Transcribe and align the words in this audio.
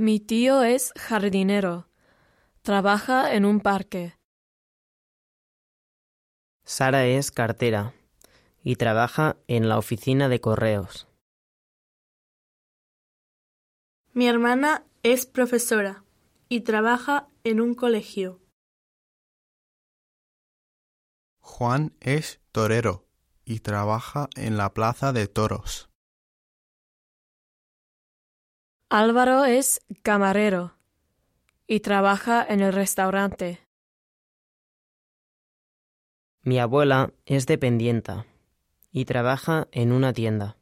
Mi 0.00 0.18
tío 0.18 0.62
es 0.62 0.94
jardinero. 0.96 1.86
Trabaja 2.62 3.34
en 3.34 3.44
un 3.44 3.60
parque. 3.60 4.16
Sara 6.64 7.04
es 7.04 7.30
cartera 7.30 7.92
y 8.64 8.76
trabaja 8.76 9.36
en 9.46 9.68
la 9.68 9.76
oficina 9.76 10.30
de 10.30 10.40
correos. 10.40 11.06
Mi 14.14 14.26
hermana 14.26 14.86
es 15.02 15.26
profesora 15.26 16.02
y 16.48 16.62
trabaja 16.62 17.28
en 17.44 17.60
un 17.60 17.74
colegio. 17.74 18.40
Juan 21.40 21.94
es 22.00 22.40
torero 22.52 23.04
y 23.44 23.60
trabaja 23.60 24.30
en 24.34 24.56
la 24.56 24.72
plaza 24.72 25.12
de 25.12 25.26
toros. 25.26 25.89
Álvaro 28.92 29.44
es 29.44 29.82
camarero 30.02 30.74
y 31.68 31.78
trabaja 31.78 32.44
en 32.44 32.58
el 32.58 32.72
restaurante. 32.72 33.60
Mi 36.42 36.58
abuela 36.58 37.12
es 37.24 37.46
dependienta 37.46 38.26
y 38.90 39.04
trabaja 39.04 39.68
en 39.70 39.92
una 39.92 40.12
tienda. 40.12 40.56